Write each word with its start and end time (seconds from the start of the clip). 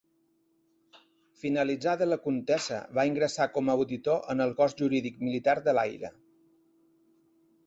Finalitzada 1.41 2.07
la 2.07 2.17
contesa 2.23 2.79
va 3.01 3.05
ingressar 3.11 3.47
com 3.59 3.69
a 3.69 3.77
auditor 3.81 4.27
en 4.35 4.43
el 4.47 4.57
Cos 4.63 4.77
Jurídic 4.81 5.23
Militar 5.29 5.57
de 5.69 5.77
l'Aire. 5.81 6.15